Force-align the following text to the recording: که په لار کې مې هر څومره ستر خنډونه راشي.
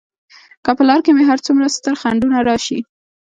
که 0.63 0.71
په 0.77 0.83
لار 0.87 0.99
کې 1.05 1.11
مې 1.15 1.23
هر 1.29 1.39
څومره 1.45 1.73
ستر 1.75 1.93
خنډونه 2.01 2.37
راشي. 2.49 2.79